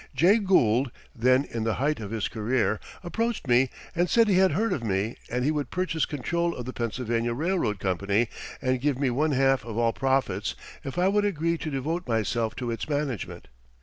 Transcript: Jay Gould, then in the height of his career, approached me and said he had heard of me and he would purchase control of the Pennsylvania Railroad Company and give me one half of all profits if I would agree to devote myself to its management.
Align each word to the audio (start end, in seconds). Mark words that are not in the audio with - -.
Jay 0.15 0.39
Gould, 0.39 0.91
then 1.15 1.45
in 1.45 1.63
the 1.63 1.75
height 1.75 1.99
of 1.99 2.09
his 2.09 2.27
career, 2.27 2.79
approached 3.03 3.47
me 3.47 3.69
and 3.93 4.09
said 4.09 4.27
he 4.27 4.39
had 4.39 4.53
heard 4.53 4.73
of 4.73 4.83
me 4.83 5.15
and 5.29 5.45
he 5.45 5.51
would 5.51 5.69
purchase 5.69 6.07
control 6.07 6.55
of 6.55 6.65
the 6.65 6.73
Pennsylvania 6.73 7.35
Railroad 7.35 7.77
Company 7.77 8.27
and 8.63 8.81
give 8.81 8.97
me 8.97 9.11
one 9.11 9.33
half 9.33 9.63
of 9.63 9.77
all 9.77 9.93
profits 9.93 10.55
if 10.83 10.97
I 10.97 11.07
would 11.07 11.23
agree 11.23 11.55
to 11.59 11.69
devote 11.69 12.07
myself 12.07 12.55
to 12.55 12.71
its 12.71 12.89
management. 12.89 13.47